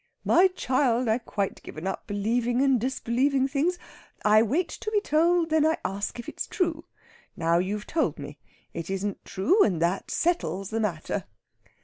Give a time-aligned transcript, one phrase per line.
[0.25, 3.77] "My child, I've quite given up believing and disbelieving things.
[4.25, 6.85] I wait to be told, and then I ask if it's true.
[7.37, 8.39] Now you've told me.
[8.73, 11.25] It isn't true, and that settles the matter."